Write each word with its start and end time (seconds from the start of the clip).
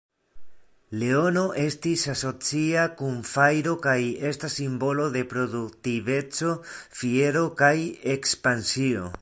Leono 1.01 1.41
estis 1.63 2.05
asocia 2.13 2.85
kun 3.01 3.19
fajro 3.33 3.75
kaj 3.85 3.95
estas 4.31 4.57
simbolo 4.63 5.07
de 5.19 5.23
produktiveco, 5.35 6.57
fiero, 7.03 7.49
kaj 7.65 7.75
ekspansio. 8.17 9.09